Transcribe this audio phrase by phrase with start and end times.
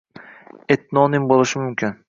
[0.77, 1.97] Etnonim bo‘lishi mumkin.